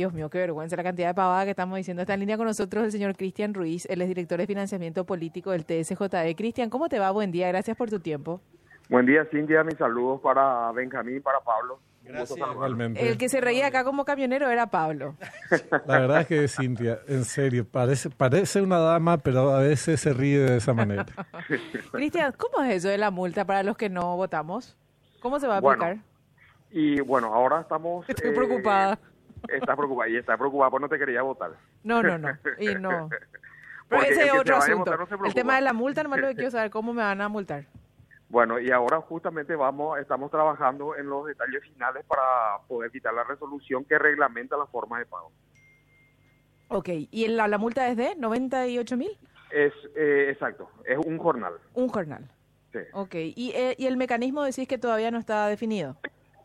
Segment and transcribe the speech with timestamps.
[0.00, 2.00] Dios mío, qué vergüenza la cantidad de pavada que estamos diciendo.
[2.00, 5.50] Está en línea con nosotros el señor Cristian Ruiz, él es director de financiamiento político
[5.50, 6.34] del TSJE.
[6.36, 7.10] Cristian, ¿cómo te va?
[7.10, 8.40] Buen día, gracias por tu tiempo.
[8.88, 9.62] Buen día, Cintia.
[9.62, 11.80] Mis saludos para Benjamín y para Pablo.
[12.02, 12.38] Gracias.
[12.96, 15.16] El que se reía acá como camionero era Pablo.
[15.86, 20.14] La verdad es que Cintia, en serio, parece, parece una dama, pero a veces se
[20.14, 21.04] ríe de esa manera.
[21.92, 24.78] Cristian, ¿cómo es eso de la multa para los que no votamos?
[25.20, 26.04] ¿Cómo se va a Bueno, aplicar?
[26.70, 28.08] Y bueno, ahora estamos...
[28.08, 28.98] Estoy eh, preocupada.
[29.48, 31.52] Estás preocupada y estás preocupada porque no te quería votar.
[31.82, 32.28] No, no, no.
[32.58, 33.08] Y no.
[33.08, 33.26] Pero
[33.88, 34.78] Porque ese es otro asunto.
[34.78, 37.02] votar no se el tema de la multa, nomás lo que quiero saber cómo me
[37.02, 37.64] van a multar.
[38.28, 42.22] Bueno, y ahora justamente vamos, estamos trabajando en los detalles finales para
[42.68, 45.32] poder quitar la resolución que reglamenta la forma de pago.
[46.68, 49.10] Ok, ¿y la, la multa es de 98 mil?
[49.50, 51.54] Es, eh, exacto, es un jornal.
[51.74, 52.30] Un jornal.
[52.72, 52.78] Sí.
[52.92, 55.96] Ok, ¿Y, eh, ¿y el mecanismo decís que todavía no está definido?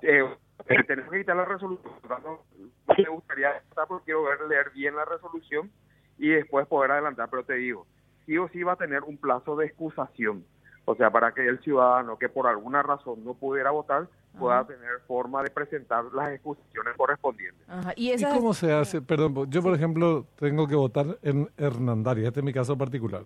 [0.00, 0.24] Eh,
[0.68, 1.92] eh, tenemos que quitar la resolución.
[2.00, 2.44] por lo tanto,
[2.88, 5.70] no me gustaría estar porque quiero ver, leer bien la resolución
[6.18, 7.28] y después poder adelantar.
[7.30, 7.86] Pero te digo,
[8.26, 10.44] sí o sí va a tener un plazo de excusación.
[10.86, 14.06] O sea, para que el ciudadano que por alguna razón no pudiera votar
[14.38, 17.62] pueda tener forma de presentar las excusaciones correspondientes.
[17.68, 17.92] Ajá.
[17.96, 19.00] ¿Y ¿Y esa cómo se hace?
[19.00, 23.22] Perdón, yo por ejemplo tengo que votar en Hernandaria, este es mi caso particular.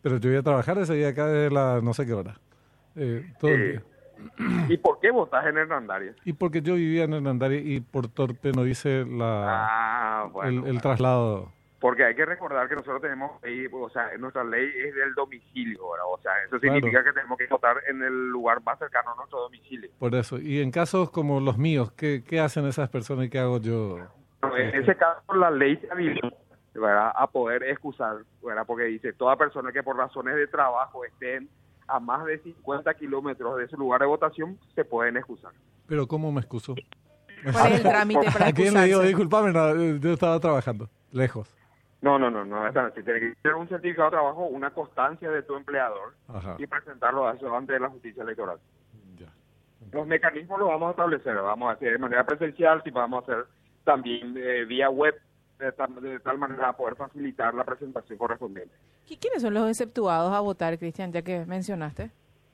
[0.00, 2.38] Pero yo voy a trabajar ese día acá de la no sé qué hora.
[2.94, 3.82] Eh, todo el Eh, día.
[4.68, 6.16] ¿Y por qué votas en Hernandarias?
[6.24, 10.66] Y porque yo vivía en Hernandaria y por torpe no hice la, Ah, bueno.
[10.66, 11.52] el, el traslado.
[11.80, 13.30] Porque hay que recordar que nosotros tenemos,
[13.72, 16.06] o sea, nuestra ley es del domicilio, ¿verdad?
[16.12, 16.74] O sea, eso Claro.
[16.74, 19.88] significa que tenemos que votar en el lugar más cercano a nuestro domicilio.
[19.98, 20.38] Por eso.
[20.40, 23.98] Y en casos como los míos, ¿qué, qué hacen esas personas y qué hago yo?
[24.56, 26.28] En ese caso, la ley te habilita
[26.74, 27.12] ¿verdad?
[27.14, 28.64] a poder excusar, ¿verdad?
[28.66, 31.48] porque dice, toda persona que por razones de trabajo estén
[31.88, 35.52] a más de 50 kilómetros de su lugar de votación, se pueden excusar.
[35.86, 36.74] Pero ¿cómo me excuso?
[37.52, 40.88] ¿Cuál es el trámite para ¿A quién le digo, disculpame, no, eh, yo estaba trabajando,
[41.12, 41.54] lejos.
[42.00, 43.02] No, no, no, no, noche.
[43.02, 46.56] Tiene que tener un certificado de trabajo, una constancia de tu empleador Ajá.
[46.58, 48.58] y presentarlo a eso ante la justicia electoral.
[49.18, 49.26] Ya.
[49.92, 53.32] Los mecanismos los vamos a establecer, vamos a hacer de manera presencial, si vamos a
[53.32, 53.46] hacer
[53.82, 55.14] también eh, vía web,
[55.58, 58.74] de tal, de tal manera a poder facilitar la presentación correspondiente.
[59.08, 62.10] ¿Qui- ¿Quiénes son los exceptuados a votar, Cristian, ya que mencionaste?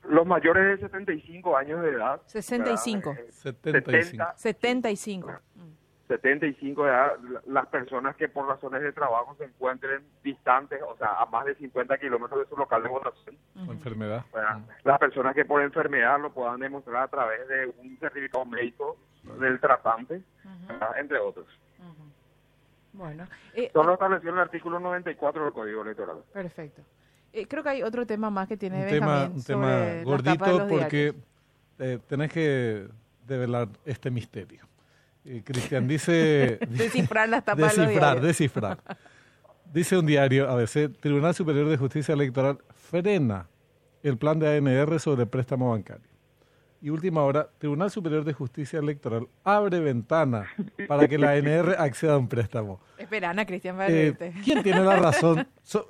[0.08, 2.20] Los mayores de 65 años de edad.
[2.26, 3.10] 65.
[3.10, 3.24] ¿verdad?
[3.26, 4.24] Eh, 75.
[4.36, 5.32] 70, 75.
[6.08, 10.94] 75 de edad, la- las personas que por razones de trabajo se encuentren distantes, o
[10.98, 13.36] sea, a más de 50 kilómetros de su local de votación.
[13.66, 14.24] O enfermedad.
[14.32, 14.58] ¿verdad?
[14.84, 18.98] Las personas que por enfermedad lo puedan demostrar a través de un certificado médico
[19.40, 20.22] del tratante,
[20.98, 21.46] entre otros.
[22.94, 26.18] Bueno, eh, Solo estableció en el artículo 94 del Código Electoral.
[26.32, 26.82] perfecto.
[27.32, 30.68] Eh, creo que hay otro tema más que tiene Un tema, un tema de gordito
[30.68, 31.14] porque
[31.80, 32.86] eh, tenés que
[33.26, 34.60] develar este misterio.
[35.24, 36.58] Eh, Cristian dice...
[36.68, 38.26] Descifrar las tapas de descifrar, diarios.
[38.26, 38.78] descifrar.
[39.72, 43.48] Dice un diario, ABC, Tribunal Superior de Justicia Electoral frena
[44.04, 46.13] el plan de ANR sobre préstamo bancario.
[46.84, 50.48] Y última hora, Tribunal Superior de Justicia Electoral abre ventana
[50.86, 52.78] para que la ANR acceda a un préstamo.
[52.98, 54.14] Espera, Ana Cristian va a Eh.
[54.44, 55.48] ¿Quién tiene la razón?
[55.62, 55.86] So-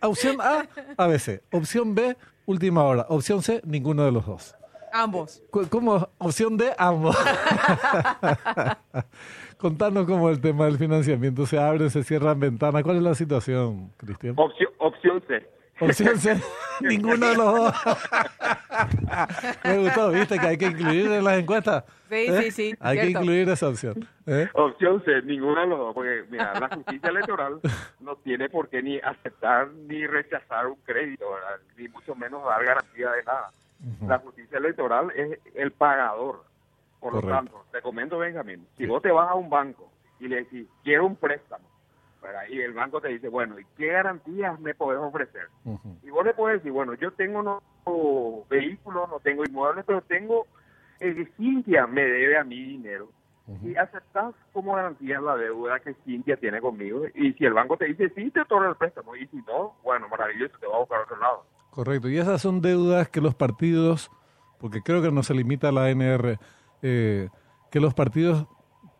[0.00, 1.42] opción A, ABC.
[1.52, 3.04] Opción B, última hora.
[3.10, 4.54] Opción C, ninguno de los dos.
[4.94, 5.42] Ambos.
[5.50, 6.08] Cu- ¿Cómo?
[6.16, 7.14] Opción D, ambos.
[9.58, 12.82] Contanos cómo el tema del financiamiento se abre, se cierran ventanas.
[12.82, 14.32] ¿Cuál es la situación, Cristian?
[14.38, 15.46] Opción, opción C.
[15.80, 16.40] Opción C,
[16.80, 17.74] ninguno de los dos.
[19.64, 21.84] Me gustó, viste que hay que incluir en las encuestas.
[22.08, 22.42] Sí, ¿Eh?
[22.42, 24.08] sí, sí, Hay que incluir esa opción.
[24.26, 24.48] ¿eh?
[24.54, 27.60] Opción C, ninguno de los dos, porque mira, la justicia electoral
[28.00, 31.60] no tiene por qué ni aceptar ni rechazar un crédito, ¿verdad?
[31.76, 33.50] ni mucho menos dar garantía de nada.
[34.06, 36.44] La justicia electoral es el pagador.
[37.00, 37.28] Por Correcto.
[37.28, 40.66] lo tanto, te comento, Benjamín, si vos te vas a un banco y le decís,
[40.82, 41.68] quiero un préstamo,
[42.24, 42.42] ¿verdad?
[42.48, 45.48] y el banco te dice, bueno, ¿y qué garantías me podés ofrecer?
[46.02, 47.62] Y vos le puedes decir, bueno, yo tengo no
[48.48, 50.46] vehículos, no tengo inmuebles, pero tengo,
[51.00, 53.10] eh, Cintia me debe a mí dinero.
[53.62, 57.02] Y aceptás como garantía la deuda que Cintia tiene conmigo.
[57.14, 59.14] Y si el banco te dice, sí, te otorga el préstamo.
[59.16, 61.44] Y si no, bueno, maravilloso, te va a buscar a otro lado.
[61.70, 62.08] Correcto.
[62.08, 64.10] Y esas son deudas que los partidos,
[64.58, 66.38] porque creo que no se limita a la ANR,
[66.80, 67.28] eh,
[67.70, 68.46] que los partidos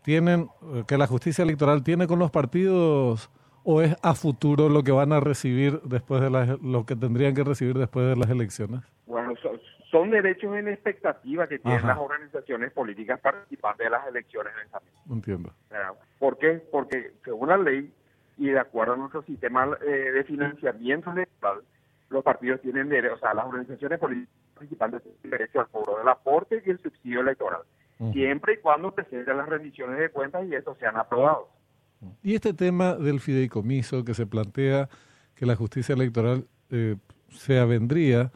[0.05, 3.31] tienen, eh, que la justicia electoral tiene con los partidos
[3.65, 7.35] o es a futuro lo que van a recibir después de las, lo que tendrían
[7.35, 8.83] que recibir después de las elecciones.
[9.07, 9.59] Bueno, son,
[9.91, 11.89] son derechos en expectativa que tienen Ajá.
[11.89, 14.91] las organizaciones políticas participantes de las elecciones, Benjamín.
[15.07, 15.53] No entiendo.
[16.19, 16.63] ¿Por qué?
[16.71, 17.91] Porque según la ley
[18.37, 21.63] y de acuerdo a nuestro sistema eh, de financiamiento electoral,
[22.11, 26.09] los partidos tienen derecho, o sea, las organizaciones políticas participantes tienen derecho al cobro del
[26.09, 27.63] aporte y el subsidio electoral.
[28.13, 31.49] Siempre y cuando presenten las rendiciones de cuentas y estos sean aprobados.
[32.23, 34.89] Y este tema del fideicomiso que se plantea
[35.35, 36.97] que la justicia electoral eh,
[37.31, 38.31] se avendría,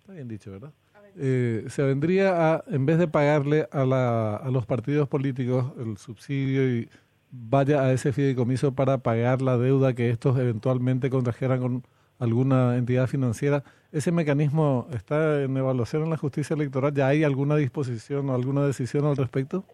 [0.00, 0.72] está bien dicho, ¿verdad?
[1.16, 5.96] Eh, se avendría a, en vez de pagarle a, la, a los partidos políticos el
[5.96, 6.88] subsidio y
[7.30, 11.84] vaya a ese fideicomiso para pagar la deuda que estos eventualmente contrajeran con
[12.20, 13.64] alguna entidad financiera.
[13.90, 16.94] ¿Ese mecanismo está en evaluación en la justicia electoral?
[16.94, 19.64] ¿Ya hay alguna disposición o alguna decisión al respecto?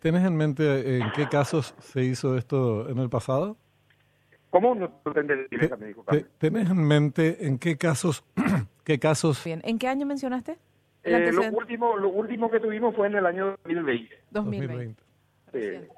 [0.00, 3.56] ¿Tienes en mente en qué casos se hizo esto en el pasado?
[4.50, 4.90] ¿Cómo no
[6.38, 8.24] ¿Tenés en mente en qué casos,
[8.84, 9.42] qué casos?
[9.44, 10.58] Bien, ¿en qué año mencionaste?
[11.02, 14.14] Eh, lo, último, lo último que tuvimos fue en el año 2020.
[14.30, 15.02] 2020.
[15.52, 15.88] Sí.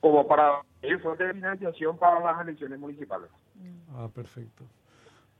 [0.00, 3.30] Como para el fuente de financiación para las elecciones municipales.
[3.94, 4.64] Ah, perfecto.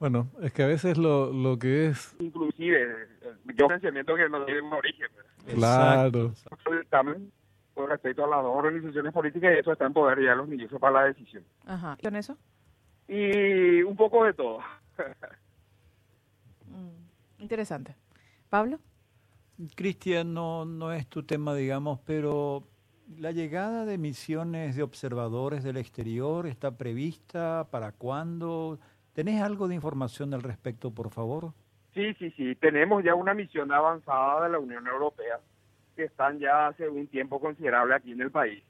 [0.04, 2.14] Bueno, es que a veces lo, lo que es...
[2.18, 3.08] Inclusive,
[3.56, 5.08] yo pensamiento que no tiene un origen.
[5.54, 6.34] Claro.
[7.72, 10.78] Con respecto a las dos organizaciones políticas y eso está en poder ya los ministros
[10.78, 11.42] para la decisión.
[11.64, 11.96] Ajá.
[11.98, 12.36] ¿Y con eso?
[13.08, 14.58] Y un poco de todo.
[16.66, 17.94] Mm, interesante.
[18.50, 18.80] ¿Pablo?
[19.74, 22.64] Cristian, no, no es tu tema, digamos, pero
[23.18, 28.78] la llegada de misiones de observadores del exterior está prevista para cuándo?
[29.14, 31.52] ¿Tenés algo de información al respecto, por favor?
[31.94, 32.56] Sí, sí, sí.
[32.56, 35.38] Tenemos ya una misión avanzada de la Unión Europea
[35.94, 38.62] que están ya hace un tiempo considerable aquí en el país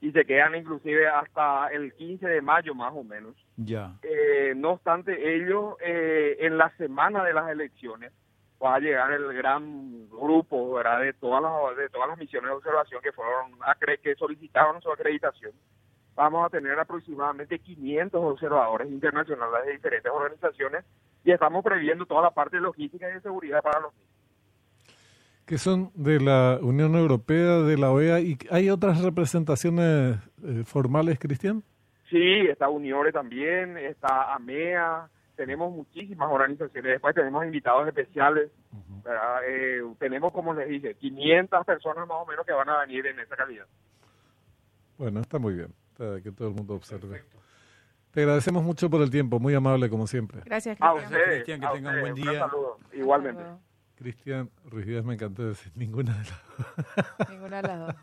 [0.00, 3.34] y se quedan inclusive hasta el 15 de mayo más o menos.
[3.56, 3.94] Ya.
[4.02, 8.12] Eh, no obstante ello, eh, en la semana de las elecciones
[8.62, 11.00] va a llegar el gran grupo ¿verdad?
[11.00, 13.52] de todas las de todas las misiones de observación que fueron
[14.02, 15.52] que solicitaron su acreditación
[16.18, 20.84] vamos a tener aproximadamente 500 observadores internacionales de diferentes organizaciones
[21.24, 24.08] y estamos previendo toda la parte logística y de seguridad para los niños.
[25.46, 31.20] Que son de la Unión Europea, de la OEA, ¿y hay otras representaciones eh, formales,
[31.20, 31.62] Cristian?
[32.10, 38.50] Sí, está UNIORE también, está AMEA, tenemos muchísimas organizaciones, después tenemos invitados especiales,
[39.46, 43.20] eh, tenemos, como les dije, 500 personas más o menos que van a venir en
[43.20, 43.66] esa calidad.
[44.98, 45.72] Bueno, está muy bien
[46.22, 47.24] que todo el mundo observe.
[48.12, 50.40] Te agradecemos mucho por el tiempo, muy amable como siempre.
[50.44, 51.60] Gracias, Cristian.
[51.60, 52.48] que tengan un buen día.
[52.92, 53.42] Igualmente.
[53.96, 57.30] Cristian Ruiz me encantó decir ninguna de las dos.
[57.30, 57.96] Ninguna de las dos.